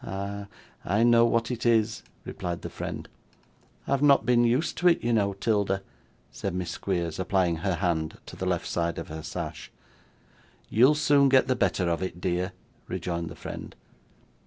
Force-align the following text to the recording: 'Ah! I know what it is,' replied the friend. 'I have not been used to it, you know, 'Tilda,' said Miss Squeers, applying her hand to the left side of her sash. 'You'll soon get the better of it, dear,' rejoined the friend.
'Ah! 0.03 0.47
I 0.83 1.03
know 1.03 1.25
what 1.27 1.51
it 1.51 1.63
is,' 1.63 2.01
replied 2.25 2.63
the 2.63 2.71
friend. 2.71 3.07
'I 3.85 3.91
have 3.91 4.01
not 4.01 4.25
been 4.25 4.43
used 4.43 4.75
to 4.79 4.87
it, 4.87 5.03
you 5.03 5.13
know, 5.13 5.33
'Tilda,' 5.33 5.83
said 6.31 6.55
Miss 6.55 6.71
Squeers, 6.71 7.19
applying 7.19 7.57
her 7.57 7.75
hand 7.75 8.17
to 8.25 8.35
the 8.35 8.47
left 8.47 8.65
side 8.65 8.97
of 8.97 9.09
her 9.09 9.21
sash. 9.21 9.71
'You'll 10.69 10.95
soon 10.95 11.29
get 11.29 11.45
the 11.47 11.55
better 11.55 11.87
of 11.87 12.01
it, 12.01 12.19
dear,' 12.19 12.53
rejoined 12.87 13.29
the 13.29 13.35
friend. 13.35 13.75